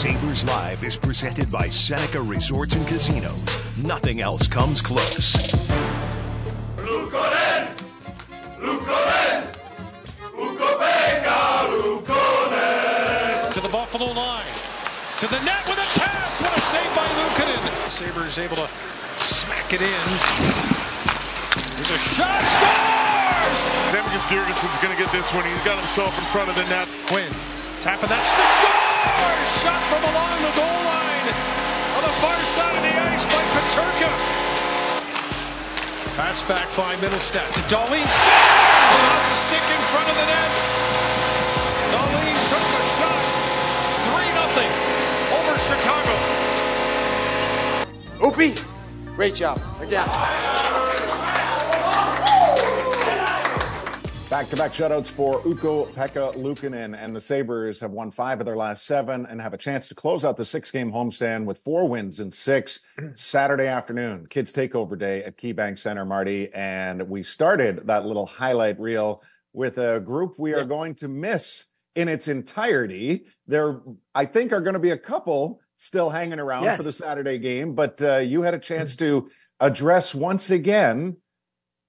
[0.00, 3.44] Sabres Live is presented by Seneca Resorts and Casinos.
[3.84, 5.36] Nothing else comes close.
[6.80, 7.76] Luukkonen!
[8.56, 9.52] Luukkonen!
[10.32, 13.52] Ukko-Pekka Luukkonen!
[13.52, 14.48] To the Buffalo line.
[15.20, 16.40] To the net with a pass.
[16.40, 17.90] What a save by Luukkonen.
[17.90, 18.68] Sabres able to
[19.20, 20.06] smack it in.
[21.76, 22.40] There's a shot.
[22.48, 23.60] Scores!
[23.92, 25.44] Zemgus Girgensons's going to get this one.
[25.44, 26.88] He's got himself in front of the net.
[27.06, 27.28] Quinn
[27.82, 28.48] tapping that stick.
[28.64, 28.89] Scores!
[29.60, 31.26] Shot from along the goal line.
[31.96, 34.12] On the far side of the ice by Peterka.
[36.16, 38.04] Pass back by Mittelstadt to Dahlin.
[38.04, 38.98] Scores!
[39.08, 40.50] Off the stick in front of the net.
[41.92, 43.22] Dahlin took the shot.
[44.12, 44.90] 3 0
[45.38, 46.14] over Chicago.
[48.20, 48.54] Opie,
[49.16, 49.60] great job.
[49.80, 50.79] Again.
[54.30, 59.26] Back-to-back shutouts for Ukko-Pekka Luukkonen, and the Sabres have won five of their last seven
[59.26, 62.78] and have a chance to close out the six-game homestand with four wins in six
[63.16, 64.28] Saturday afternoon.
[64.30, 69.20] Kids Takeover Day at KeyBank Center, Marty, and we started that little highlight reel
[69.52, 71.66] with a group we are going to miss
[71.96, 73.24] in its entirety.
[73.48, 73.80] There,
[74.14, 76.76] I think, are going to be a couple still hanging around Yes.
[76.76, 79.28] for the Saturday game, but uh, you had a chance to
[79.58, 81.16] address once again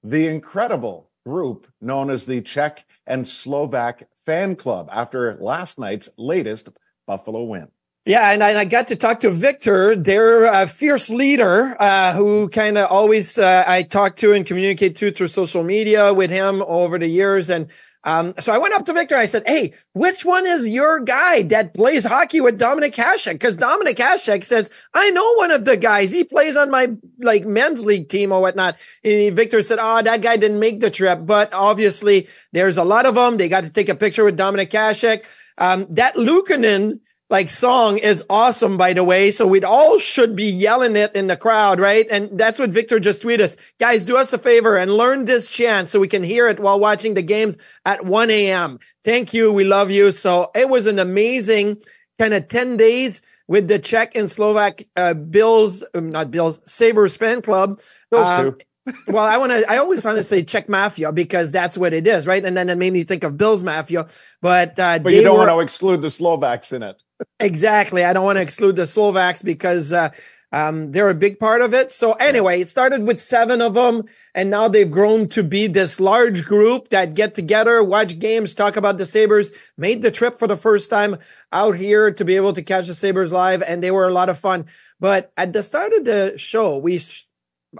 [0.04, 6.70] the incredible group known as the Czech and Slovak fan club after last night's latest
[7.08, 7.68] Buffalo win.
[8.06, 12.80] Yeah, and I, got to talk to Victor, their uh, fierce leader, uh, who kind
[12.80, 16.98] of always uh, I talk to and communicate to through social media with him over
[16.98, 17.52] the years.
[17.52, 17.68] And
[18.04, 19.16] um, so I went up to Victor.
[19.16, 23.58] I said, "Hey, which one is your guy that plays hockey with Dominik Hasek?" Because
[23.58, 26.12] Dominik Hasek says, "I know one of the guys.
[26.12, 30.22] He plays on my like men's league team or whatnot." And Victor said, "Oh, that
[30.22, 33.38] guy didn't make the trip, but obviously there's a lot of them.
[33.38, 35.24] They got to take a picture with Dominik Hasek.
[35.58, 37.00] Um, that Luukkonen."
[37.31, 39.31] Like song is awesome, by the way.
[39.31, 42.06] So we'd all should be yelling it in the crowd, right?
[42.12, 43.56] And that's what Victor just tweeted us.
[43.80, 46.80] Guys, do us a favor and learn this chant so we can hear it while
[46.80, 48.80] watching the games at 1 a.m.
[49.03, 49.52] Thank you.
[49.52, 50.12] We love you.
[50.12, 51.78] So it was an amazing
[52.20, 57.18] kind of 10 days with the Czech and Slovak, uh, Bills, um, not Bills, Sabres
[57.18, 57.81] fan club.
[58.12, 58.58] Bills Um, too.
[59.08, 62.08] well, I want to, I always want to say Czech Mafia because that's what it
[62.08, 62.44] is, right?
[62.44, 64.08] And then it made me think of Bills Mafia,
[64.41, 67.02] but, uh, But you don't were- want to exclude the Slovaks in it.
[67.40, 68.04] Exactly.
[68.04, 70.09] I don't want to exclude the Slovaks because uh,
[70.52, 71.92] um, they're a big part of it.
[71.92, 74.04] So anyway, it started with seven of them,
[74.36, 78.76] and now they've grown to be this large group that get together, watch games, talk
[78.76, 79.52] about the Sabres.
[79.78, 81.18] Made the trip for the first time
[81.52, 84.30] out here to be able to catch the Sabres live, and they were a lot
[84.30, 84.66] of fun.
[85.00, 87.26] But at the start of the show, we s-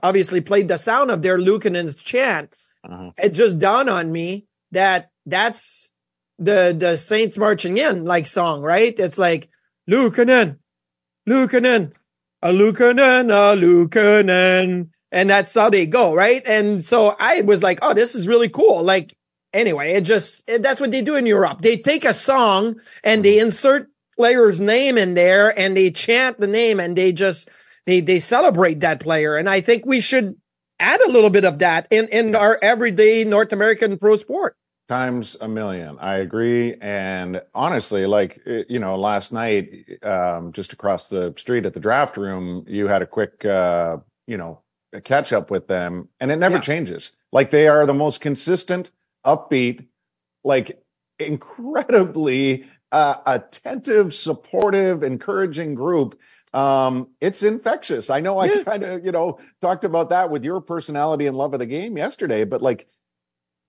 [0.02, 2.56] obviously played the sound of their Luukkonen's chant.
[3.22, 5.91] It just dawned on me that that's
[6.41, 8.97] the the Saints marching in like song, right?
[8.97, 9.50] It's like
[9.90, 10.57] Luukkonen,
[11.29, 11.94] Luukkonen,
[12.41, 16.41] a Luukkonen, a Luukkonen, and that's how they go, right?
[16.46, 18.84] And so I was like, oh, this is really cool.
[18.84, 19.16] Like
[19.53, 21.62] anyway, it just it, that's what they do in Europe.
[21.62, 23.47] They take a song and they mm-hmm.
[23.47, 27.49] insert player's name in there and they chant the name and they just
[27.85, 29.35] they they celebrate that player.
[29.38, 30.35] And I think we should
[30.79, 34.55] add a little bit of that in in our everyday North American pro sport.
[34.91, 35.97] Times a million.
[36.02, 36.76] I agree.
[36.82, 41.79] And honestly, like, eh, you know, last night, um, just across the street at the
[41.79, 44.59] draft room, you had a quick, uh, you know,
[45.05, 47.16] catch up with them and it never changes.
[47.32, 48.91] Like they are the most consistent,
[49.26, 49.88] upbeat,
[50.43, 50.84] like
[51.20, 56.20] incredibly, uh, attentive, supportive, encouraging group.
[56.53, 58.09] Um, it's infectious.
[58.09, 61.53] I know I kind of, you know, talked about that with your personality and love
[61.53, 62.90] of the game yesterday, but like,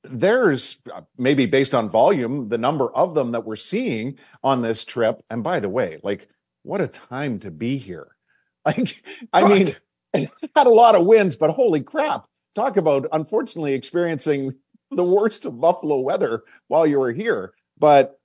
[0.04, 4.84] there's uh, maybe based on volume, the number of them that we're seeing on this
[4.84, 5.22] trip.
[5.31, 6.28] And by the way, like,
[6.62, 8.08] what a time to be here.
[8.64, 9.75] Like, I mean,
[10.14, 12.28] had a lot of wins, but holy crap.
[12.54, 14.52] Talk about unfortunately experiencing
[14.93, 17.55] the worst of Buffalo weather while you were here.
[17.76, 18.20] But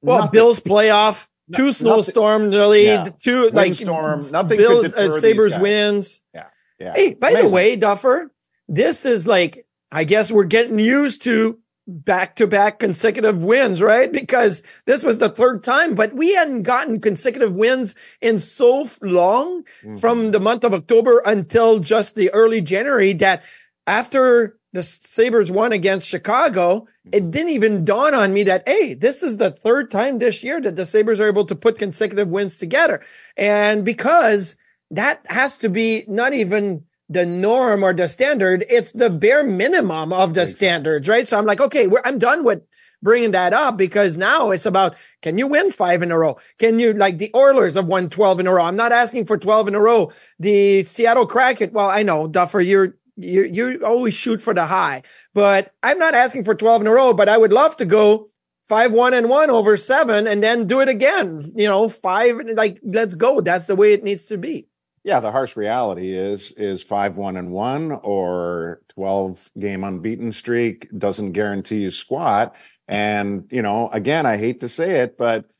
[0.00, 1.26] well, nothing, Bills playoff,
[1.56, 3.08] two snowstorms lead, yeah.
[3.18, 4.58] two like storm, nothing.
[4.58, 6.22] Bills, uh, Sabres wins.
[6.32, 6.46] Yeah.
[6.78, 6.94] Yeah.
[6.94, 7.48] Hey, by Amazing.
[7.48, 8.30] the way, Duffer,
[8.68, 14.12] this is like, I guess we're getting used to back to back consecutive wins, right?
[14.12, 19.62] Because this was the third time, but we hadn't gotten consecutive wins in so long
[19.82, 19.96] mm-hmm.
[19.96, 23.42] from the month of October until just the early January that
[23.86, 27.30] after the Sabres won against Chicago, it mm-hmm.
[27.30, 30.76] didn't even dawn on me that, hey, this is the third time this year that
[30.76, 33.02] the Sabres are able to put consecutive wins together.
[33.36, 34.54] And because
[34.92, 38.64] that has to be not even the norm or the standard.
[38.70, 41.26] It's the bare minimum of the standards, right?
[41.26, 42.62] So I'm like, okay, I'm done with
[43.02, 46.38] bringing that up because now it's about, can you win five in a row?
[46.58, 48.64] Can you, like the Oilers have won 12 in a row.
[48.64, 50.12] I'm not asking for 12 in a row.
[50.38, 55.02] The Seattle Kraken, well, I know, Duffer, you're, you, you always shoot for the high,
[55.34, 58.30] but I'm not asking for 12 in a row, but I would love to go
[58.68, 61.52] five, one and one over seven and then do it again.
[61.56, 63.40] You know, five, like, let's go.
[63.40, 64.69] That's the way it needs to be.
[65.02, 70.88] Yeah, the harsh reality is is five one and one or twelve game unbeaten streak
[70.96, 72.54] doesn't guarantee you squat.
[72.86, 75.50] And you know, again, I hate to say it, but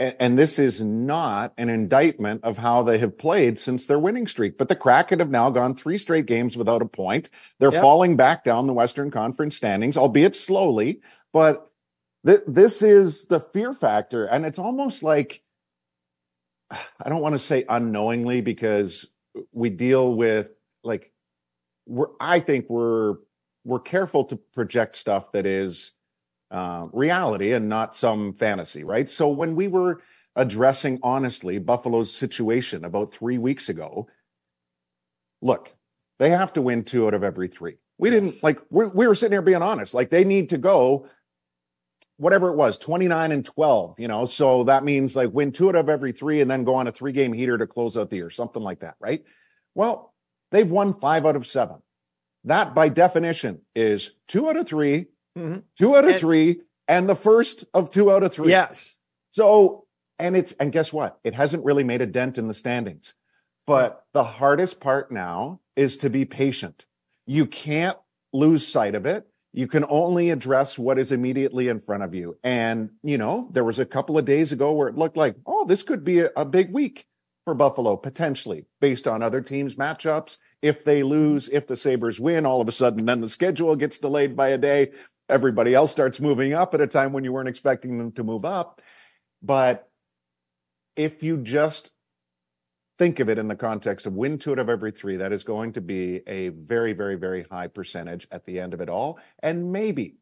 [0.00, 4.58] and this is not an indictment of how they have played since their winning streak.
[4.58, 7.30] But the Kraken have now gone three straight games without a point.
[7.60, 7.80] They're yep.
[7.80, 11.00] falling back down the Western Conference standings, albeit slowly.
[11.32, 11.70] But
[12.26, 15.43] th- this is the fear factor, and it's almost like
[16.70, 19.06] I don't want to say unknowingly because
[19.52, 20.48] we deal with
[20.82, 21.12] like
[21.86, 23.16] we're I think we're
[23.64, 25.92] we're careful to project stuff that is
[26.50, 29.08] uh, reality and not some fantasy, right?
[29.08, 30.02] So when we were
[30.36, 34.08] addressing honestly Buffalo's situation about three weeks ago,
[35.40, 35.72] look,
[36.18, 37.76] they have to win two out of every three.
[37.98, 38.20] We yes.
[38.20, 41.08] didn't like we, we were sitting here being honest, like they need to go
[42.16, 44.24] whatever it was, 29 and 12, you know.
[44.24, 46.92] So that means like win two out of every three and then go on a
[46.92, 49.24] three game heater to close out the year, something like that, right?
[49.74, 50.14] Well,
[50.50, 51.78] they've won five out of seven.
[52.44, 55.06] That by definition is two out of 3
[55.36, 55.58] mm-hmm.
[55.78, 58.50] two out of and, three, and the first of two out of three.
[58.50, 58.94] Yes.
[59.32, 59.86] So,
[60.18, 61.18] and it's, and guess what?
[61.24, 63.14] It hasn't really made a dent in the standings.
[63.66, 66.86] But the hardest part now is to be patient.
[67.26, 67.96] You can't
[68.32, 69.26] lose sight of it
[69.56, 72.36] you can only address what is immediately in front of you.
[72.42, 75.64] And, you know, there was a couple of days ago where it looked like, oh,
[75.64, 77.06] this could be a, a big week
[77.44, 80.38] for Buffalo, potentially based on other teams' matchups.
[80.60, 83.98] If they lose, if the Sabres win, all of a sudden, then the schedule gets
[83.98, 84.90] delayed by a day.
[85.28, 88.44] Everybody else starts moving up at a time when you weren't expecting them to move
[88.44, 88.82] up.
[89.40, 89.88] But
[90.96, 91.92] if you just
[92.98, 95.16] think of it in the context of win two out of every three.
[95.16, 98.80] That is going to be a very, very, very high percentage at the end of
[98.80, 99.18] it all.
[99.42, 100.16] And maybe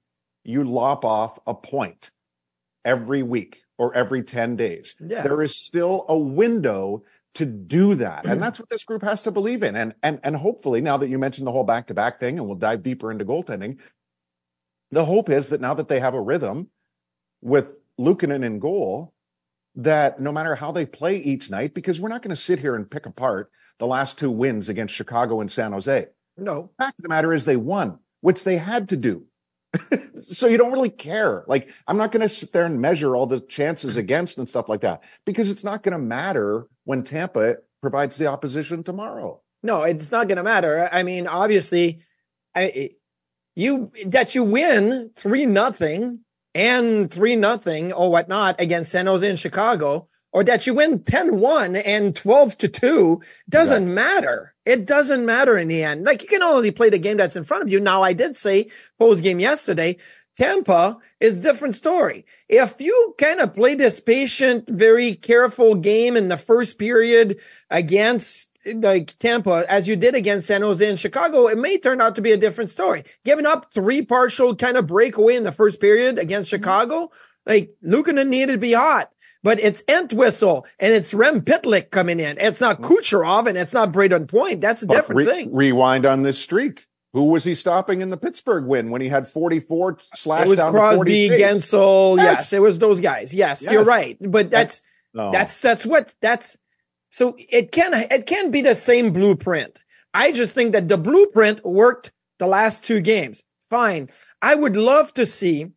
[0.45, 2.11] you lop off a point
[2.85, 4.95] every week or every 10 days.
[5.01, 5.23] Yeah.
[5.23, 7.05] There is still a window
[7.35, 8.27] to do that.
[8.27, 9.77] And that's what this group has to believe in.
[9.77, 12.83] And and and hopefully now that you mentioned the whole back-to-back thing and we'll dive
[12.83, 13.79] deeper into goaltending,
[14.91, 16.69] the hope is that now that they have a rhythm
[17.41, 19.15] with Luukkonen in goal,
[19.75, 22.75] that no matter how they play each night, because we're not going to sit here
[22.75, 26.07] and pick apart the last two wins against Chicago and San Jose.
[26.37, 26.71] No.
[26.79, 29.27] fact of the matter is they won, which they had to do.
[30.21, 31.45] so you don't really care.
[31.47, 34.69] Like, I'm not going to sit there and measure all the chances against and stuff
[34.69, 39.41] like that because it's not going to matter when Tampa provides the opposition tomorrow.
[39.63, 40.89] No, it's not going to matter.
[40.93, 42.03] I mean, obviously,
[42.55, 42.91] I,
[43.55, 46.21] you that you win three nothing
[46.55, 51.81] and three nothing or whatnot against San Jose and Chicago, or that you win 10-1
[51.85, 53.95] and 12 to 2 doesn't exactly.
[53.95, 54.55] matter.
[54.65, 56.05] It doesn't matter in the end.
[56.05, 57.81] Like you can only play the game that's in front of you.
[57.81, 59.99] Now I did say post game yesterday,
[60.37, 62.25] Tampa is different story.
[62.49, 68.49] If you kind of play this patient, very careful game in the first period against
[68.67, 72.23] like Tampa, as you did against San Jose and Chicago, it may turn out to
[72.23, 73.05] be a different story.
[73.25, 76.63] Giving up three partial kind of breakaway in the first period against mm-hmm.
[76.63, 77.11] Chicago,
[77.47, 79.11] like Luukkonen needed to be hot.
[79.45, 82.39] But it's Entwistle and it's Rem Pitlick coming in.
[82.39, 82.93] It's not mm-hmm.
[82.93, 84.61] Kucherov and it's not Brayden Point.
[84.61, 85.55] That's a but different re- thing.
[85.55, 86.87] Rewind on this streak.
[87.13, 90.59] Who was he stopping in the Pittsburgh win when he had 44 slash It was
[90.59, 92.17] down Crosby, Guentzel.
[92.17, 92.39] Yes.
[92.39, 92.53] yes.
[92.55, 93.35] it was those guys.
[93.35, 93.71] Yes, yes.
[93.71, 94.17] you're right.
[94.21, 94.81] But that's,
[95.13, 95.31] no.
[95.31, 96.57] that's, that's what, that's,
[97.13, 99.79] so it can, it can be the same blueprint.
[100.15, 103.45] I just think that the blueprint worked the last two games.
[103.71, 104.11] fine.
[104.41, 105.73] I would love to see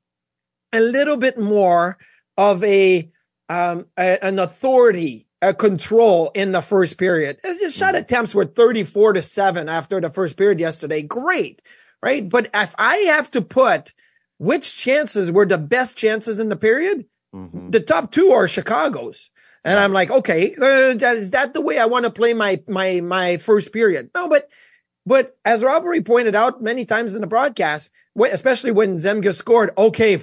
[0.74, 1.98] a little bit more
[2.38, 3.10] of a,
[3.48, 7.39] um, a an authority, a control in the first period.
[7.44, 8.04] The shot mm-hmm.
[8.04, 11.04] attempts were 34 to 7 after the first period yesterday.
[11.04, 11.62] Great,
[12.01, 12.27] right?
[12.27, 13.94] But if I have to put
[14.38, 17.70] which chances were the best chances in the period, mm-hmm.
[17.70, 19.30] the top two are Chicago's.
[19.65, 22.62] And I'm like, okay, uh, that, is that the way I want to play my,
[22.67, 24.12] my, my first period?
[24.13, 24.48] No, but,
[25.07, 27.89] but as Rob Ray pointed out many times in the broadcast,
[28.31, 30.19] especially when Zemgus scored, okay,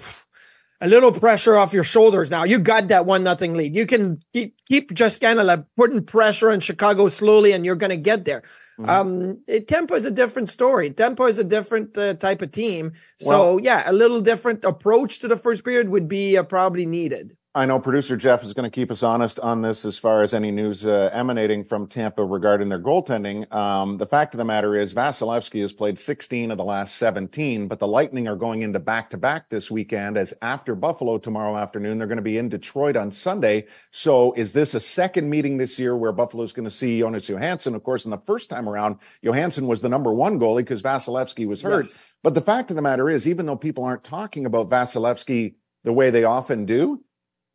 [0.81, 2.45] a little pressure off your shoulders now.
[2.45, 3.75] You got that one nothing lead.
[3.75, 7.75] You can keep, keep just kind of like putting pressure on Chicago slowly and you're
[7.75, 8.43] going to get there.
[8.79, 8.91] Mm-hmm.
[8.91, 10.91] Um, it, Tampa is a different story.
[10.91, 12.93] Tempo is a different uh, type of team.
[13.21, 16.87] So well, yeah, a little different approach to the first period would be uh, probably
[16.87, 17.37] needed.
[17.55, 20.33] I know producer Jeff is going to keep us honest on this as far as
[20.33, 23.53] any news uh, emanating from Tampa regarding their goaltending.
[23.53, 27.69] Um, the fact of the matter is, Vasilevskiy has played 16 of the last 17,
[27.69, 31.55] but the Lightning are going into back to back this weekend as after Buffalo tomorrow
[31.59, 31.99] afternoon.
[31.99, 33.67] They're going to be in Detroit on Sunday.
[33.91, 37.29] So is this a second meeting this year where Buffalo is going to see Jonas
[37.29, 37.75] Johansson?
[37.75, 41.47] Of course, in the first time around, Johansson was the number one goalie because Vasilevskiy
[41.47, 41.85] was hurt.
[41.85, 41.99] Yes.
[42.23, 45.93] But the fact of the matter is, even though people aren't talking about Vasilevskiy the
[45.93, 47.05] way they often do,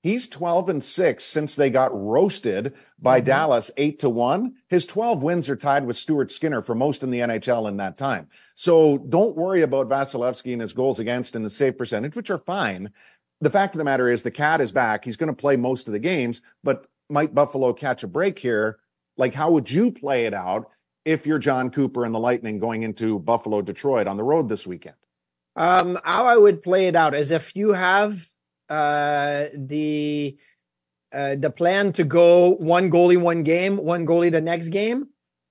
[0.04, 3.26] He's 12 and 6 since they got roasted by mm-hmm.
[3.26, 4.56] Dallas 8 to 1.
[4.70, 7.98] His 12 wins are tied with Stuart Skinner for most in the NHL in that
[7.98, 8.28] time.
[8.56, 12.38] So don't worry about Vasilevskiy and his goals against and the save percentage, which are
[12.38, 12.92] fine.
[13.42, 15.04] The fact of the matter is the cat is back.
[15.04, 18.80] He's going to play most of the games, but might Buffalo catch a break here?
[19.18, 20.70] Like, how would you play it out
[21.06, 24.68] if you're John Cooper and the Lightning going into Buffalo, Detroit on the road this
[24.68, 24.96] weekend?
[25.56, 28.28] Um, how I would play it out is if you have
[28.70, 30.38] uh, the
[31.14, 35.08] uh, the plan to go one goalie one game, one goalie the next game.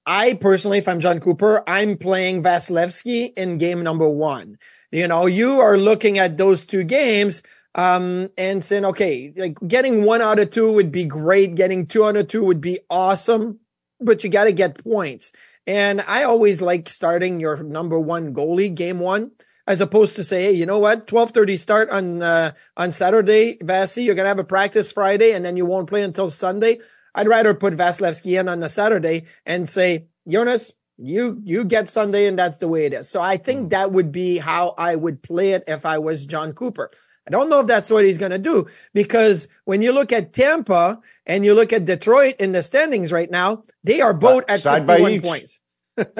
[0.07, 4.59] I personally, if I'm John Cooper, I'm playing Vasilevskiy in game number one.
[4.93, 7.43] You know, you are looking at those two games
[7.75, 11.57] um, and saying, okay, like getting one out of two would be great.
[11.57, 13.59] Getting two out of two would be awesome,
[14.01, 15.33] but you got to get points.
[15.67, 19.33] And I always like starting your number one goalie game one
[19.67, 23.57] as opposed to say, hey, you know what, twelve thirty start on uh, on Saturday,
[23.57, 24.05] Vasi.
[24.05, 26.79] You're gonna have a practice Friday, and then you won't play until Sunday.
[27.15, 32.27] I'd rather put Vasilevskiy in on the Saturday and say, Jonas, you you get Sunday,
[32.27, 33.09] and that's the way it is.
[33.09, 33.71] So I think mm.
[33.71, 36.91] that would be how I would play it if I was John Cooper.
[37.27, 40.33] I don't know if that's what he's going to do because when you look at
[40.33, 44.61] Tampa and you look at Detroit in the standings right now, they are both at
[44.61, 45.59] Side 51 points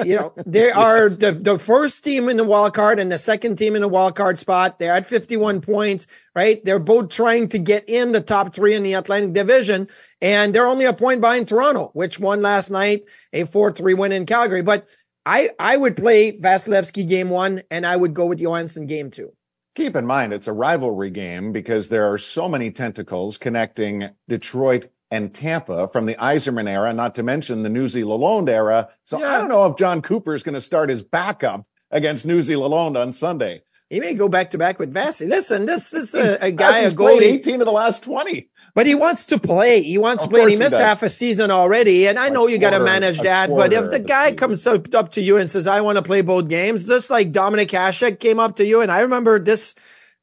[0.03, 3.57] you know, they are the, the first team in the wild card and the second
[3.57, 4.79] team in the wild card spot.
[4.79, 6.63] They're at 51 points, right?
[6.63, 9.87] They're both trying to get in the top three in the Atlantic division
[10.21, 13.03] and they're only a point behind Toronto, which won last night,
[13.33, 14.61] a 4-3 win in Calgary.
[14.61, 14.87] But
[15.25, 19.33] I, I would play Vasilevskiy game one and I would go with Johansson game two.
[19.75, 24.87] Keep in mind, it's a rivalry game because there are so many tentacles connecting Detroit
[25.09, 28.89] and Tampa from the Yzerman era, not to mention the Newsy Lalonde era.
[29.05, 29.35] So yeah.
[29.35, 32.97] I don't know if John Cooper is going to start his backup against Newsy Lalonde
[32.97, 33.63] on Sunday.
[33.89, 35.29] He may go back to back with Vasi.
[35.29, 37.21] Listen, this is a, a guy, who's goalie.
[37.21, 38.49] 18 of the last 20.
[38.75, 39.81] But he wants to play.
[39.81, 40.51] He wants of to play.
[40.51, 42.05] He missed half a season already.
[42.05, 43.49] And I know you got to manage that.
[43.49, 46.21] But if the guy comes up, up to you and says, I want to play
[46.21, 48.81] both games, just like Dominik Hasek came up to you.
[48.81, 49.73] And I remember this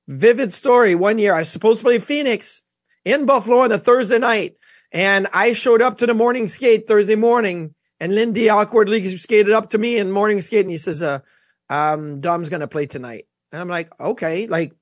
[0.07, 1.35] vivid story one year.
[1.35, 2.63] I was supposed to play Phoenix
[3.05, 4.57] in Buffalo on a Thursday night.
[4.95, 9.71] And I showed up to the morning skate Thursday morning and Lindy awkwardly skated up
[9.71, 11.19] to me in morning skate and he says, uh,
[11.69, 13.27] um, Dom's going to play tonight.
[13.51, 14.73] And I'm like, okay, like,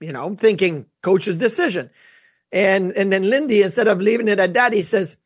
[0.00, 1.90] you know, I'm thinking coach's decision.
[2.52, 5.16] And, and then Lindy, instead of leaving it at that, he says,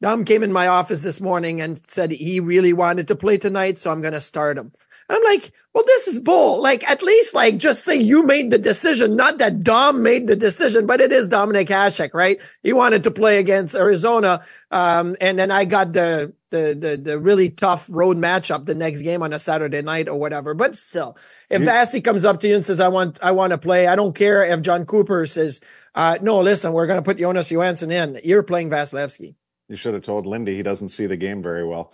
[0.00, 3.78] Dom came in my office this morning and said he really wanted to play tonight.
[3.78, 4.72] So I'm going to start him.
[5.12, 6.62] I'm like, well, this is bull.
[6.62, 10.36] Like, at least, like, just say you made the decision, not that Dom made the
[10.36, 12.40] decision, but it is Dominik Hasek, right?
[12.62, 14.42] He wanted to play against Arizona.
[14.70, 19.02] Um, and then I got the, the, the, the really tough road matchup the next
[19.02, 20.54] game on a Saturday night or whatever.
[20.54, 21.16] But still,
[21.50, 23.96] if Vasi comes up to you and says, I want, I want to play, I
[23.96, 25.60] don't care if John Cooper says,
[25.94, 28.18] uh, no, listen, we're going to put Jonas Johansson in.
[28.24, 29.34] You're playing Vasilevskiy.
[29.68, 31.92] You should have told Lindy he doesn't see the game very well.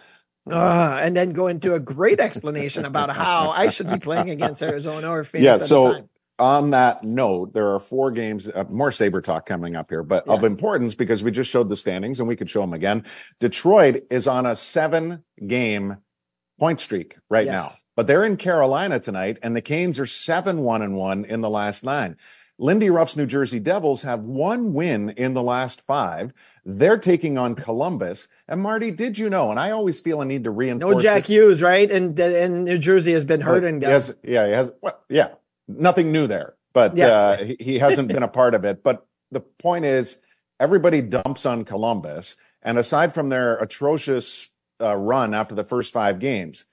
[0.52, 4.62] Uh, and then go into a great explanation about how I should be playing against
[4.62, 5.60] Arizona or Phoenix.
[5.60, 9.90] Yeah, so on that note, there are four games, uh, more Sabre talk coming up
[9.90, 10.36] here, but yes.
[10.36, 13.04] of importance because we just showed the standings and we could show them again.
[13.40, 15.96] Detroit is on a seven game
[16.58, 17.54] point streak right yes.
[17.54, 21.40] now, but they're in Carolina tonight and the Canes are seven, one and one in
[21.40, 22.16] the last nine.
[22.58, 26.32] Lindy Ruff's New Jersey Devils have one win in the last five.
[26.70, 28.28] They're taking on Columbus.
[28.46, 29.50] And Marty, did you know?
[29.50, 30.96] And I always feel a need to reinforce.
[30.96, 31.32] No Jack it.
[31.32, 31.90] Hughes, right?
[31.90, 33.80] And and New Jersey has been hurting.
[33.80, 34.70] Has, yeah, he has.
[34.82, 35.30] Well, yeah,
[35.66, 37.40] nothing new there, but yes.
[37.40, 38.82] uh, he, he hasn't been a part of it.
[38.82, 40.20] But the point is,
[40.60, 46.18] everybody dumps on Columbus, and aside from their atrocious uh, run after the first five
[46.18, 46.66] games,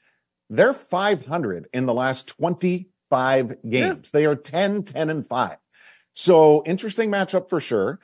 [0.49, 4.11] they're 500 in the last 25 games.
[4.13, 4.19] Yeah.
[4.19, 5.57] They are 10, 10, and 5.
[6.11, 8.01] So interesting matchup for sure.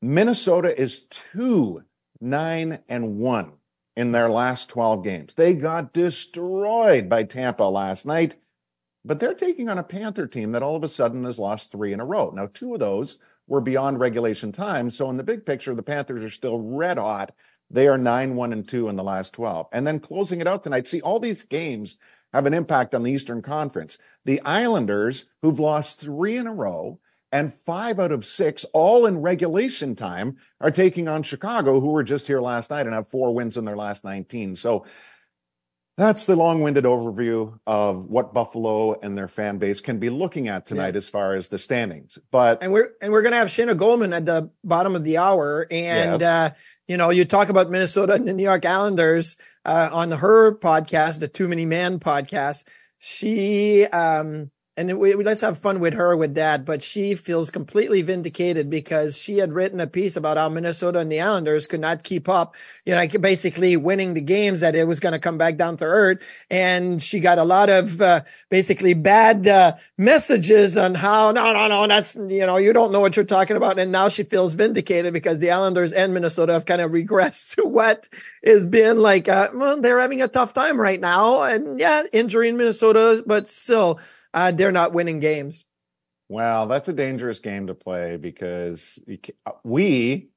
[0.00, 1.82] Minnesota is two,
[2.20, 3.54] nine, and one
[3.96, 5.34] in their last 12 games.
[5.34, 8.36] They got destroyed by Tampa last night,
[9.04, 11.92] but they're taking on a Panther team that all of a sudden has lost three
[11.92, 12.30] in a row.
[12.30, 14.90] Now, two of those were beyond regulation time.
[14.90, 17.34] So in the big picture, the Panthers are still red hot.
[17.68, 19.66] They are nine, one, and two in the last 12.
[19.72, 20.86] And then closing it out tonight.
[20.86, 21.96] See, all these games
[22.32, 23.98] have an impact on the Eastern Conference.
[24.24, 27.00] The Islanders, who've lost three in a row,
[27.30, 32.04] and five out of six, all in regulation time, are taking on Chicago, who were
[32.04, 34.56] just here last night and have four wins in their last 19.
[34.56, 34.86] So
[35.98, 40.64] that's the long-winded overview of what Buffalo and their fan base can be looking at
[40.64, 40.98] tonight yeah.
[40.98, 42.18] as far as the standings.
[42.30, 45.66] But and we're and we're gonna have Shayna Goldman at the bottom of the hour,
[45.68, 46.22] and yes.
[46.22, 46.54] uh,
[46.86, 51.18] you know, you talk about Minnesota and the New York Islanders uh, on her podcast,
[51.18, 52.62] the Too Many Man podcast.
[52.98, 56.64] She um and we, we, let's have fun with her with that.
[56.64, 61.10] But she feels completely vindicated because she had written a piece about how Minnesota and
[61.10, 62.54] the Islanders could not keep up,
[62.86, 65.84] you know, basically winning the games that it was going to come back down to
[65.84, 66.22] earth.
[66.48, 68.20] And she got a lot of uh,
[68.50, 73.00] basically bad uh, messages on how, no, no, no, that's, you know, you don't know
[73.00, 73.80] what you're talking about.
[73.80, 77.66] And now she feels vindicated because the Islanders and Minnesota have kind of regressed to
[77.66, 78.08] what
[78.44, 81.42] has been like, uh, well, they're having a tough time right now.
[81.42, 83.98] And yeah, injury in Minnesota, but still,
[84.38, 85.64] uh, they're not winning games.
[86.28, 88.98] Well, that's a dangerous game to play because
[89.46, 90.28] uh, we,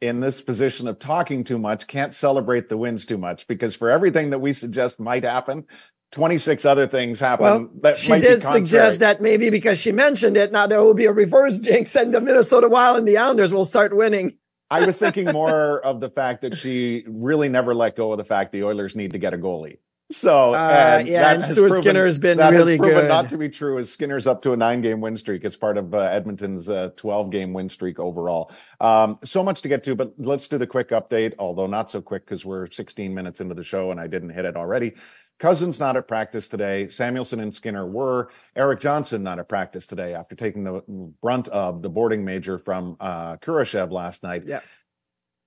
[0.00, 3.90] in this position of talking too much, can't celebrate the wins too much because for
[3.90, 5.66] everything that we suggest might happen,
[6.12, 7.44] 26 other things happen.
[7.44, 11.06] Well, that she did suggest that maybe because she mentioned it, now there will be
[11.06, 14.38] a reverse jinx and the Minnesota Wild and the Islanders will start winning.
[14.68, 18.24] I was thinking more of the fact that she really never let go of the
[18.24, 19.78] fact the Oilers need to get a goalie.
[20.12, 23.08] So uh, yeah, and Stuart proven, Skinner has been really good.
[23.08, 25.94] Not to be true, as Skinner's up to a nine-game win streak as part of
[25.94, 28.52] uh, Edmonton's uh, twelve-game win streak overall.
[28.80, 31.34] Um, so much to get to, but let's do the quick update.
[31.38, 34.44] Although not so quick because we're 16 minutes into the show and I didn't hit
[34.44, 34.94] it already.
[35.40, 36.86] Cozens not at practice today.
[36.86, 38.30] Samuelsson and Skinner were.
[38.54, 40.82] Erik Johnson not at practice today after taking the
[41.20, 44.44] brunt of the boarding major from uh, Kurashev last night.
[44.46, 44.60] Yeah.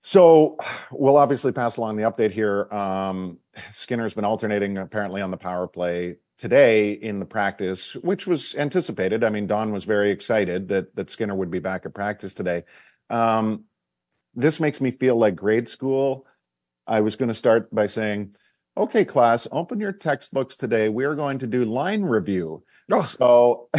[0.08, 0.56] So
[0.90, 2.74] we'll obviously pass along the update here.
[2.74, 3.40] Um,
[3.74, 9.26] Skinner's been alternating apparently on the power play today in the practice, which was anticipated.
[9.26, 12.64] I mean, Don was very excited that that Skinner would be back at practice today.
[13.10, 13.66] Um,
[14.34, 16.26] this makes me feel like grade school.
[16.88, 18.34] I was going to start by saying,
[18.78, 20.88] "Okay, class, open your textbooks today.
[20.88, 23.02] We are going to do line review." Oh.
[23.02, 23.70] So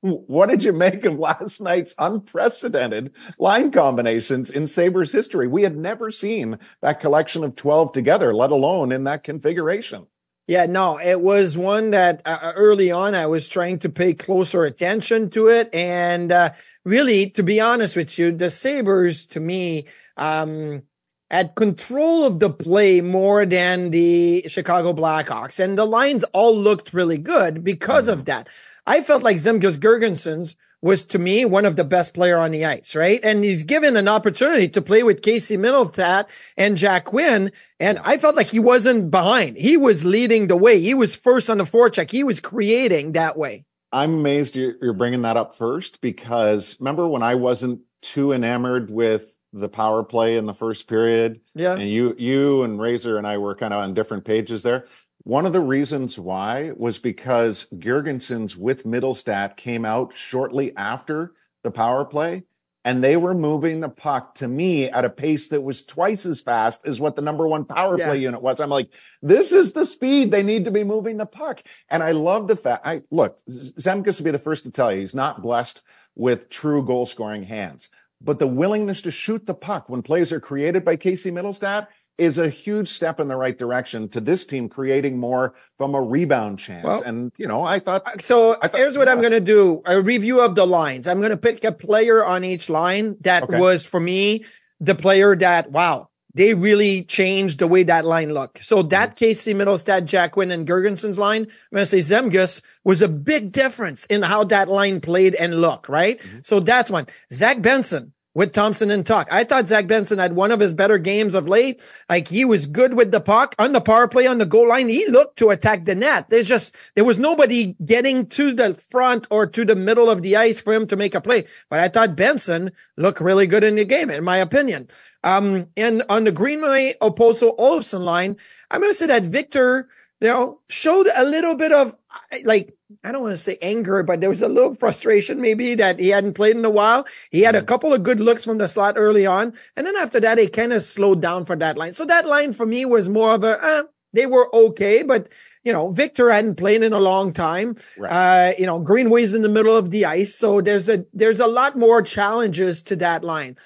[0.00, 5.48] what did you make of last night's unprecedented line combinations in Sabres history?
[5.48, 10.06] We had never seen that collection of 12 together, let alone in that configuration.
[10.46, 14.14] Yeah, no, it was one that uh, uh, early on I was trying to pay
[14.14, 15.68] closer attention to it.
[15.74, 16.52] And uh,
[16.84, 19.84] really, to be honest with you, the Sabres to me,
[20.16, 20.84] um,
[21.30, 25.60] had control of the play more than the Chicago Blackhawks.
[25.62, 28.20] And the lines all looked really good because mm-hmm.
[28.20, 28.48] of that.
[28.88, 32.64] I felt like Zemgus Girgensons was to me one of the best player on the
[32.64, 33.20] ice, right?
[33.22, 37.52] And he's given an opportunity to play with Casey Mittelstadt and Jack Quinn.
[37.78, 39.58] And I felt like he wasn't behind.
[39.58, 40.80] He was leading the way.
[40.80, 42.10] He was first on the forecheck.
[42.10, 43.66] He was creating that way.
[43.92, 49.34] I'm amazed you're bringing that up first because remember when I wasn't too enamored with
[49.52, 51.40] the power play in the first period?
[51.54, 51.74] Yeah.
[51.74, 54.86] And you, you and Razor and I were kind of on different pages there.
[55.28, 61.70] One of the reasons why was because Girgensons with Mittelstadt came out shortly after the
[61.70, 62.44] power play,
[62.82, 66.40] and they were moving the puck to me at a pace that was twice as
[66.40, 68.06] fast as what the number one power yeah.
[68.06, 68.58] play unit was.
[68.58, 68.88] I'm like,
[69.20, 71.62] this is the speed they need to be moving the puck.
[71.90, 75.00] And I love the fact I look, Zemgus will be the first to tell you
[75.00, 75.82] he's not blessed
[76.14, 80.40] with true goal scoring hands, but the willingness to shoot the puck when plays are
[80.40, 84.68] created by Casey Mittelstadt is a huge step in the right direction to this team
[84.68, 86.84] creating more from a rebound chance.
[86.84, 88.06] Well, and, you know, I thought.
[88.06, 89.12] Uh, so I thought, here's what yeah.
[89.12, 91.06] I'm going to do a review of the lines.
[91.06, 93.58] I'm going to pick a player on each line that okay.
[93.58, 94.44] was for me
[94.80, 98.64] the player that, wow, they really changed the way that line looked.
[98.64, 103.00] So that Casey Mittelstadt, Jack Quinn, and Girgensons's line, I'm going to say Zemgus was
[103.02, 106.20] a big difference in how that line played and looked, right?
[106.20, 106.38] Mm-hmm.
[106.42, 107.06] So that's one.
[107.32, 109.26] Zach Benson, with Thompson and Tuck.
[109.32, 111.82] I thought Zach Benson had one of his better games of late.
[112.08, 114.88] Like he was good with the puck on the power play on the goal line.
[114.88, 116.30] He looked to attack the net.
[116.30, 120.36] There's just, there was nobody getting to the front or to the middle of the
[120.36, 121.46] ice for him to make a play.
[121.68, 124.86] But I thought Benson looked really good in the game, in my opinion.
[125.24, 128.36] Um, and on the Greenway Okposo Olofsson line,
[128.70, 129.88] I'm going to say that Victor,
[130.20, 131.96] you know, showed a little bit of
[132.44, 136.00] like, I don't want to say anger, but there was a little frustration maybe that
[136.00, 137.06] he hadn't played in a while.
[137.30, 139.54] He had a couple of good looks from the slot early on.
[139.76, 141.94] And then after that, he kind of slowed down for that line.
[141.94, 145.28] So that line for me was more of a, eh, they were okay, but
[145.64, 147.76] you know, Victor hadn't played in a long time.
[147.98, 148.10] Right.
[148.10, 150.34] Uh, you know, Greenway's in the middle of the ice.
[150.34, 153.58] So there's a, there's a lot more challenges to that line.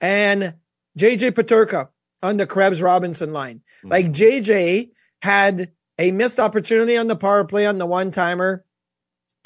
[0.00, 0.54] And
[0.96, 1.88] JJ Peterka
[2.22, 3.62] on the Krebs Robinson line.
[3.78, 3.88] Mm-hmm.
[3.88, 4.90] Like JJ
[5.20, 8.64] had a missed opportunity on the power play on the one timer.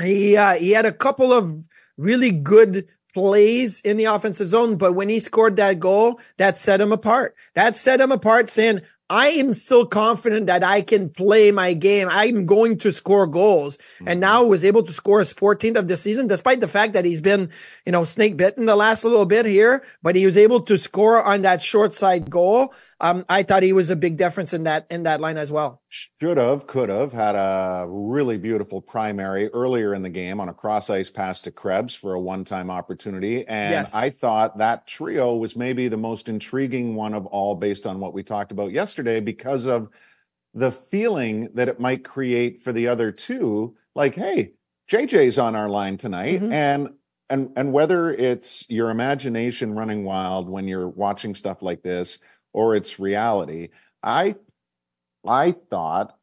[0.02, 4.94] He uh, he had a couple of really good plays in the offensive zone, but
[4.94, 7.34] when he scored that goal, that set him apart.
[7.54, 8.80] That set him apart saying,
[9.12, 12.08] I am so confident that I can play my game.
[12.10, 13.76] I'm going to score goals.
[13.76, 14.08] Mm-hmm.
[14.08, 16.94] And now he was able to score his 14th of the season, despite the fact
[16.94, 17.50] that he's been,
[17.84, 21.22] you know, snake bitten the last little bit here, but he was able to score
[21.22, 24.86] on that short side goal um, I thought he was a big difference in that
[24.88, 25.82] in that line as well.
[25.88, 30.54] Should have, could have had a really beautiful primary earlier in the game on a
[30.54, 33.92] cross ice pass to Krebs for a one time opportunity, and yes.
[33.92, 38.14] I thought that trio was maybe the most intriguing one of all, based on what
[38.14, 39.88] we talked about yesterday, because of
[40.54, 43.76] the feeling that it might create for the other two.
[43.96, 44.52] Like, hey,
[44.88, 46.52] JJ's on our line tonight, mm-hmm.
[46.52, 46.90] and
[47.28, 52.18] and and whether it's your imagination running wild when you're watching stuff like this
[52.52, 53.68] or its reality.
[54.02, 54.36] I
[55.26, 56.16] I thought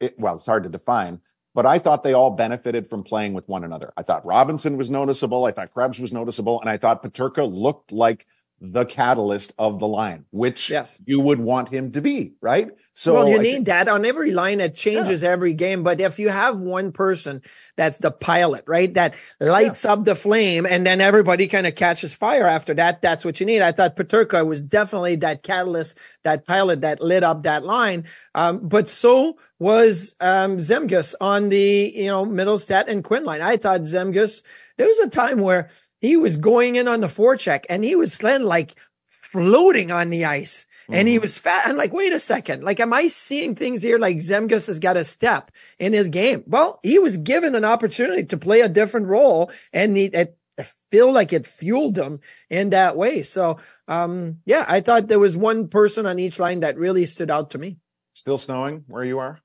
[0.00, 1.20] it well, it's hard to define,
[1.54, 3.92] but I thought they all benefited from playing with one another.
[3.96, 7.92] I thought Robinson was noticeable, I thought Krebs was noticeable, and I thought Peterka looked
[7.92, 8.26] like
[8.60, 10.98] the catalyst of the line, which yes.
[11.06, 12.70] you would want him to be, right?
[12.92, 14.60] So well, you I need th- that on every line.
[14.60, 15.30] It changes yeah.
[15.30, 15.82] every game.
[15.82, 17.40] But if you have one person
[17.76, 19.92] that's the pilot, right, that lights yeah.
[19.92, 23.46] up the flame, and then everybody kind of catches fire after that, that's what you
[23.46, 23.62] need.
[23.62, 28.04] I thought Peterka was definitely that catalyst, that pilot that lit up that line.
[28.34, 33.40] Um, but so was um, Zemgus on the you know Mittelstadt and Quinn line.
[33.40, 34.42] I thought Zemgus.
[34.76, 35.70] There was a time where
[36.00, 38.74] he was going in on the forecheck and he was then like
[39.08, 40.66] floating on the ice.
[40.92, 41.22] And he mm-hmm.
[41.22, 41.68] was fat.
[41.68, 42.64] I'm like, wait a second.
[42.64, 43.96] Like, am I seeing things here?
[43.96, 46.42] Like Zemgus has got a step in his game.
[46.48, 50.64] Well, he was given an opportunity to play a different role and he, it, I
[50.90, 53.22] feel like it fueled him in that way.
[53.22, 53.58] So,
[53.88, 57.50] um, yeah, I thought there was one person on each line that really stood out
[57.50, 57.78] to me.
[58.12, 59.40] Still snowing where you are?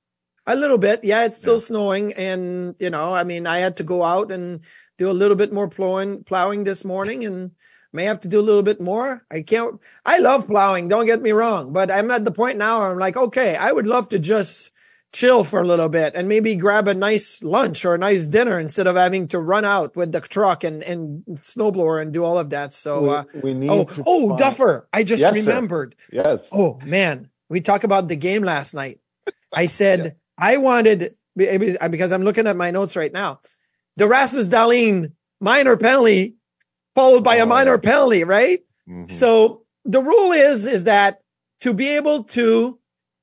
[0.47, 1.03] A little bit.
[1.03, 1.59] Yeah, it's still yeah.
[1.59, 2.13] snowing.
[2.13, 4.61] And, you know, I mean, I had to go out and
[4.97, 7.51] do a little bit more plowing, plowing this morning and
[7.91, 9.25] may have to do a little bit more.
[9.31, 10.87] I can't, I love plowing.
[10.87, 13.71] Don't get me wrong, but I'm at the point now where I'm like, okay, I
[13.71, 14.71] would love to just
[15.13, 18.59] chill for a little bit and maybe grab a nice lunch or a nice dinner
[18.59, 22.37] instead of having to run out with the truck and, and snowblower and do all
[22.37, 22.73] of that.
[22.73, 24.39] So, we, uh, we need oh, oh, find...
[24.39, 24.89] Duffer.
[24.91, 25.95] I just yes, remembered.
[26.11, 26.21] Sir.
[26.23, 26.49] Yes.
[26.51, 27.29] Oh man.
[27.47, 28.99] We talked about the game last night.
[29.53, 30.11] I said, yeah.
[30.37, 33.39] I wanted, because I'm looking at my notes right now
[33.97, 36.35] the Rasmus Dahlin minor penalty
[36.93, 38.61] followed by oh, a minor penalty, right?
[38.87, 39.11] Mm-hmm.
[39.11, 41.21] So the rule is, is that
[41.61, 42.79] to be able to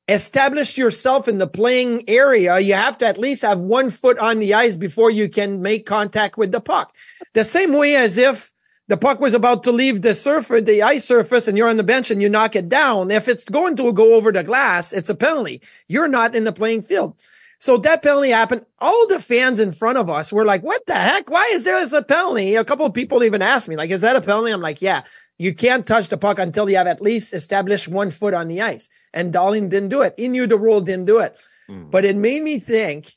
[0.09, 4.39] establish yourself in the playing area, you have to at least have one foot on
[4.39, 6.95] the ice before you can make contact with the puck.
[7.35, 8.53] The same way as if
[8.89, 11.85] the puck was about to leave the surface, the ice surface, and you're on the
[11.85, 13.11] bench and you knock it down.
[13.11, 15.63] If it's going to go over the glass, it's a penalty.
[15.89, 17.17] You're not in the playing field.
[17.63, 18.67] So that penalty happened.
[18.81, 21.31] All the fans in front of us were like, what the heck?
[21.31, 22.57] Why is there a penalty?
[22.57, 24.51] A couple of people even asked me, like, is that a penalty?
[24.51, 25.05] I'm like, yeah,
[25.39, 28.61] you can't touch the puck until you have at least established one foot on the
[28.61, 28.89] ice.
[29.15, 30.15] And Dahlin didn't do it.
[30.17, 31.39] He knew the rule didn't do it.
[31.71, 31.89] Mm.
[31.89, 33.13] But it made me think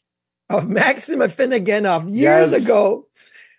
[0.48, 2.64] of Maxim Afinogenov years yes.
[2.64, 3.08] ago.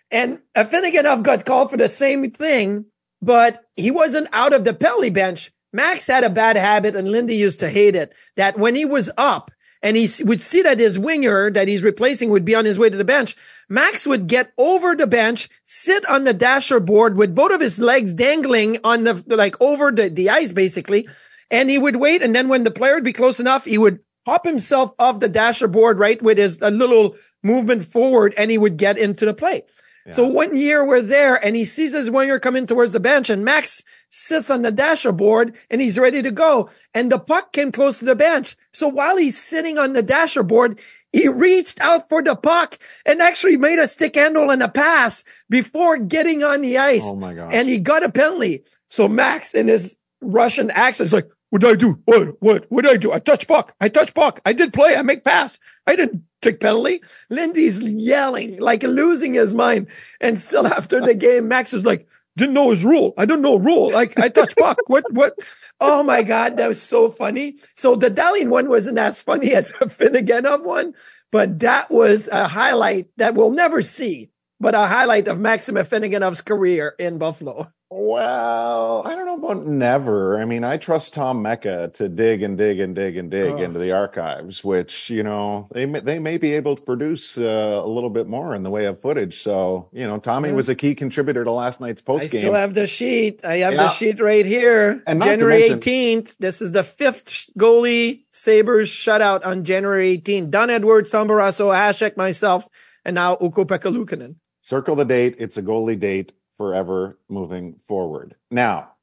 [0.09, 2.85] And Afinogenov got called for the same thing,
[3.21, 5.51] but he wasn't out of the penalty bench.
[5.73, 9.11] Max had a bad habit and Lindy used to hate it that when he was
[9.17, 12.79] up, and he would see that his winger that he's replacing would be on his
[12.79, 13.35] way to the bench.
[13.69, 17.79] Max would get over the bench, sit on the dasher board with both of his
[17.79, 21.07] legs dangling on the, like over the, the ice basically.
[21.51, 22.21] And he would wait.
[22.21, 25.29] And then when the player would be close enough, he would hop himself off the
[25.29, 26.21] dasher board, right?
[26.21, 29.63] With his a little movement forward and he would get into the play.
[30.05, 30.13] Yeah.
[30.13, 33.45] So one year we're there and he sees his winger coming towards the bench and
[33.45, 36.69] Max sits on the dashboard and he's ready to go.
[36.93, 38.55] And the puck came close to the bench.
[38.73, 40.79] So while he's sitting on the dashboard,
[41.11, 45.23] he reached out for the puck and actually made a stick handle and a pass
[45.49, 47.03] before getting on the ice.
[47.05, 47.53] Oh my god!
[47.53, 48.63] And he got a penalty.
[48.89, 52.01] So Max in his Russian accent is like, what did I do?
[52.05, 53.13] What, what, what did I do?
[53.13, 53.73] I touch puck.
[53.79, 54.41] I touch puck.
[54.45, 54.95] I did play.
[54.95, 55.59] I make pass.
[55.85, 57.01] I didn't take penalty.
[57.29, 59.87] Lindy's yelling, like losing his mind.
[60.19, 63.13] And still after the game, Max is like, didn't know his rule.
[63.17, 63.91] I don't know rule.
[63.97, 64.77] Like I touch puck.
[64.87, 65.33] What, what?
[65.81, 66.57] Oh my God.
[66.57, 67.55] That was so funny.
[67.75, 70.93] So the Dahlin one wasn't as funny as the Afinogenov one,
[71.31, 76.41] but that was a highlight that we'll never see, but a highlight of Maxim Afinogenov's
[76.41, 77.67] career in Buffalo.
[77.89, 80.41] Well, I don't know about never.
[80.41, 83.57] I mean, I trust Tom Mecca to dig and dig and dig and dig oh.
[83.57, 87.79] into the archives, which you know they may, they may be able to produce uh,
[87.81, 89.41] a little bit more in the way of footage.
[89.41, 90.55] So you know, Tommy yeah.
[90.55, 92.39] was a key contributor to last night's post game.
[92.39, 93.45] I still have the sheet.
[93.45, 93.83] I have yeah.
[93.83, 95.01] the sheet right here.
[95.07, 96.35] And January eighteenth.
[96.39, 100.51] This is the fifth goalie Sabres shutout on January eighteenth.
[100.51, 102.67] Don Edwards, Tom Barrasso, Hasek, myself,
[103.05, 104.35] and now Ukko-Pekka Luukkonen.
[104.61, 105.35] Circle the date.
[105.39, 108.35] It's a goalie date forever moving forward.
[108.51, 108.93] Now,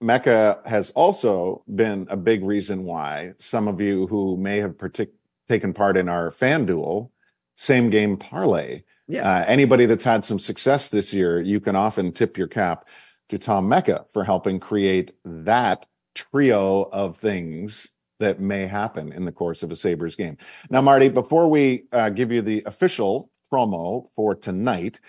[0.00, 5.12] Mecca has also been a big reason why some of you who may have partic-
[5.48, 7.10] taken part in our FanDuel
[7.56, 8.82] same game parlay.
[9.08, 9.24] Yes.
[9.24, 12.86] Uh, anybody that's had some success this year, you can often tip your cap
[13.28, 19.32] to Tom Mecca for helping create that trio of things that may happen in the
[19.32, 20.36] course of a Sabres game.
[20.70, 25.00] Now, Marty, before we uh, give you the official promo for tonight,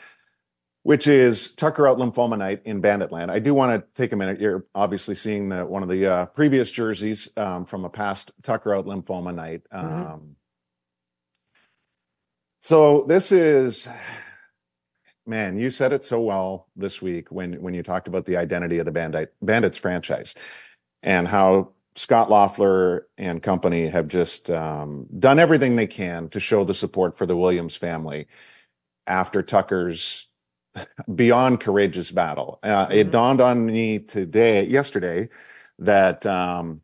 [0.88, 3.30] which is Tucker Out Lymphoma Night in Banditland.
[3.30, 4.40] I do want to take a minute.
[4.40, 8.74] You're obviously seeing the, one of the uh, previous jerseys um, from a past Tucker
[8.74, 9.64] Out Lymphoma Night.
[9.70, 9.86] Mm-hmm.
[9.86, 10.28] Um, mm-hmm.
[12.62, 13.90] So this is,
[15.26, 18.78] man, you said it so well this week when when you talked about the identity
[18.80, 20.36] of the Bandit Bandits franchise
[21.04, 26.64] and how Scott Loeffler and company have just um, done everything they can to show
[26.64, 28.28] the support for the Williams family
[29.06, 30.28] after Tucker's
[31.16, 32.60] beyond courageous battle.
[32.64, 32.94] Uh, mm-hmm.
[32.94, 35.30] It dawned on me today, yesterday,
[35.80, 36.82] that um,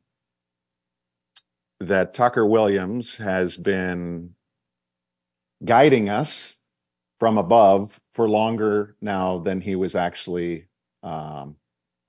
[1.80, 4.36] that Tucker Williams has been
[5.64, 6.56] guiding us
[7.20, 10.68] from above for longer now than he was actually
[11.04, 11.56] um,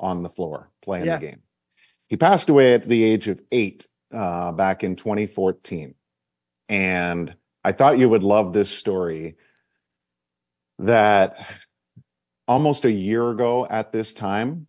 [0.01, 1.18] on the floor playing yeah.
[1.18, 1.42] the game.
[2.09, 5.94] He passed away at the age of eight uh, back in 2014,
[6.68, 9.37] and I thought you would love this story.
[10.81, 11.38] That
[12.46, 14.66] almost a year ago at this time,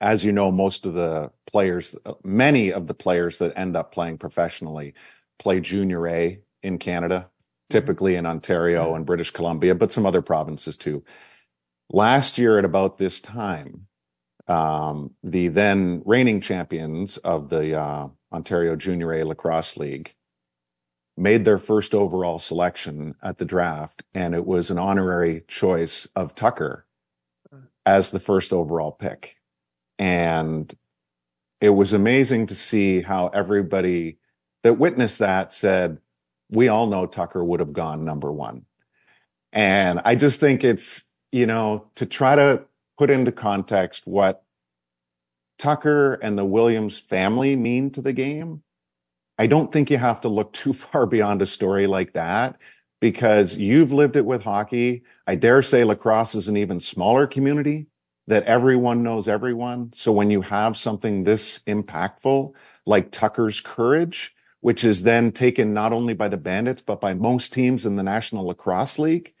[0.00, 4.18] as you know, most of the players, many of the players that end up playing
[4.18, 4.94] professionally
[5.38, 7.72] play junior A in Canada, mm-hmm.
[7.72, 11.04] typically in Ontario and British Columbia, but some other provinces too.
[11.90, 13.86] Last year at about this time,
[14.46, 20.14] um, the then reigning champions of the uh, Ontario Junior A Lacrosse League
[21.18, 26.34] made their first overall selection at the draft, and it was an honorary choice of
[26.34, 26.86] Tucker
[27.50, 27.62] hmm.
[27.84, 29.36] as the first overall pick.
[29.98, 30.74] And
[31.60, 34.18] it was amazing to see how everybody
[34.62, 35.98] that witnessed that said,
[36.50, 38.64] we all know Tucker would have gone number one.
[39.52, 41.02] And I just think it's,
[41.32, 42.62] you know, to try to
[42.96, 44.44] put into context what
[45.58, 48.62] Tucker and the Williams family mean to the game
[49.38, 52.58] I don't think you have to look too far beyond a story like that
[53.00, 55.04] because you've lived it with hockey.
[55.26, 57.86] I dare say lacrosse is an even smaller community
[58.26, 59.92] that everyone knows everyone.
[59.94, 62.52] So when you have something this impactful
[62.84, 67.52] like Tucker's courage, which is then taken not only by the Bandits, but by most
[67.52, 69.34] teams in the National Lacrosse League,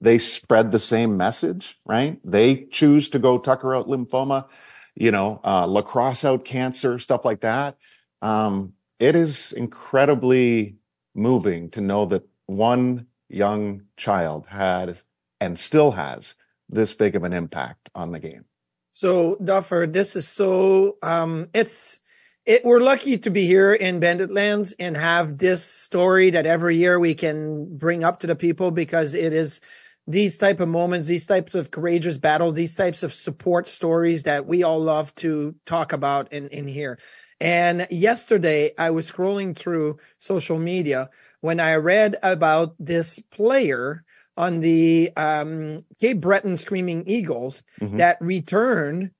[0.00, 2.18] they spread the same message, right?
[2.24, 4.46] They choose to go Tucker out lymphoma,
[4.94, 7.76] you know, uh, lacrosse out cancer, stuff like that.
[8.22, 10.76] Um, it is incredibly
[11.14, 15.00] moving to know that one young child had
[15.40, 16.36] and still has
[16.68, 18.44] this big of an impact on the game.
[18.92, 22.00] So Duffer, this is so um it's
[22.44, 26.76] it we're lucky to be here in Bandit Lands and have this story that every
[26.76, 29.60] year we can bring up to the people because it is
[30.06, 34.46] these type of moments, these types of courageous battles, these types of support stories that
[34.46, 36.98] we all love to talk about in, in here.
[37.40, 41.08] And yesterday I was scrolling through social media
[41.40, 44.04] when I read about this player
[44.36, 47.96] on the um, Cape Breton Screaming Eagles mm-hmm.
[47.96, 49.12] that returned.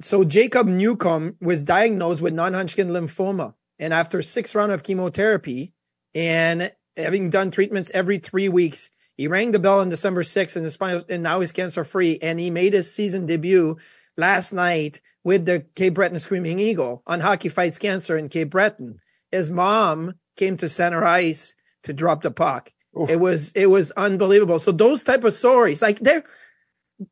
[0.00, 5.72] So Jacob Newcomb was diagnosed with non-Hodgkin lymphoma, and after six rounds of chemotherapy
[6.14, 11.04] and having done treatments every three weeks, he rang the bell on December 6th and,
[11.08, 12.18] and now he's cancer free.
[12.22, 13.76] And he made his season debut
[14.16, 18.98] last night with the Cape Breton Screaming Eagle on Hockey Fights Cancer in Cape Breton.
[19.30, 22.72] His mom came to center ice to drop the puck.
[22.98, 23.08] Oof.
[23.08, 24.58] It was it was unbelievable.
[24.58, 26.24] So those type of stories, like they're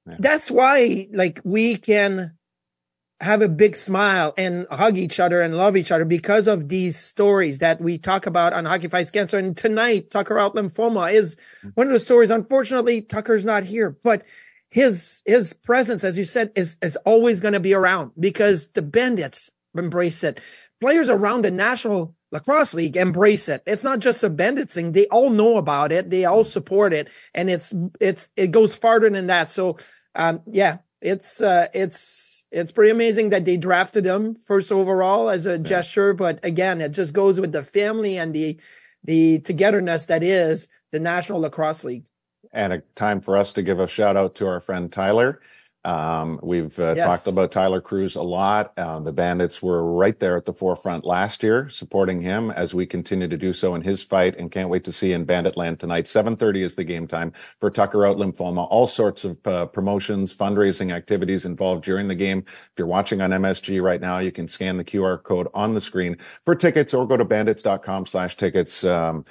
[0.07, 0.17] yeah.
[0.19, 2.37] that's why like we can
[3.21, 6.99] have a big smile and hug each other and love each other because of these
[6.99, 9.39] stories that we talk about on Hockey Fights Cancer.
[9.39, 11.73] And tonight, Tucker out lymphoma is mm.
[11.75, 12.31] one of the stories.
[12.31, 14.23] Unfortunately, Tucker's not here, but
[14.71, 18.83] his his presence, as you said, is is always going to be around because the
[18.83, 20.41] bandits embrace it.
[20.81, 23.63] Players around the National Lacrosse League embrace it.
[23.67, 27.09] It's not just a bandit thing; they all know about it, they all support it,
[27.35, 29.51] and it's it's it goes farther than that.
[29.51, 29.77] So,
[30.15, 35.47] um, yeah, it's uh, it's it's pretty amazing that they drafted him first overall as
[35.47, 35.59] a yeah.
[35.59, 36.15] gesture.
[36.15, 38.61] But again, it just goes with the family and the
[39.03, 42.05] the togetherness that is the National Lacrosse League
[42.53, 45.41] and a time for us to give a shout out to our friend Tyler.
[45.83, 47.07] Um, we've uh, yes.
[47.07, 48.73] talked about Tyler Cruz a lot.
[48.77, 52.85] Uh, the Bandits were right there at the forefront last year, supporting him as we
[52.85, 56.05] continue to do so in his fight, and can't wait to see in Banditland tonight.
[56.05, 58.67] 7:30 is the game time for Tucker Out Lymphoma.
[58.71, 62.45] All sorts of uh, promotions, fundraising activities involved during the game.
[62.47, 65.81] If you're watching on MSG right now, you can scan the QR code on the
[65.81, 68.85] screen for tickets, or go to bandits.com/tickets.
[68.85, 69.25] Um,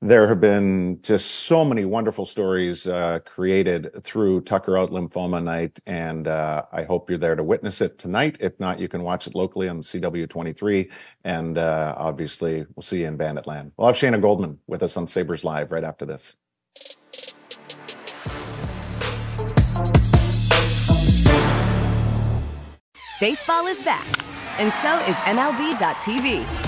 [0.00, 5.80] there have been just so many wonderful stories uh, created through Tucker Out Lymphoma Night,
[5.86, 8.36] and uh, I hope you're there to witness it tonight.
[8.38, 10.90] If not, you can watch it locally on CW23,
[11.24, 13.72] and uh, obviously we'll see you in Banditland.
[13.76, 16.36] We'll have Shayna Goldman with us on Sabres Live right after this.
[23.20, 24.06] Baseball is back,
[24.60, 26.67] and so is MLB.tv.